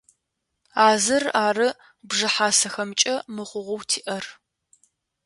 [0.85, 1.67] А зыр ары
[2.07, 4.25] бжыхьасэхэмкӏэ мыхъугъэу тиӏэр.